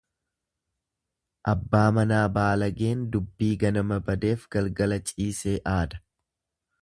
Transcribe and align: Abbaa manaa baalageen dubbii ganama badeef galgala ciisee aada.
Abbaa 1.51 1.83
manaa 1.97 2.23
baalageen 2.37 3.03
dubbii 3.17 3.51
ganama 3.65 4.01
badeef 4.09 4.49
galgala 4.57 4.99
ciisee 5.11 5.57
aada. 5.75 6.03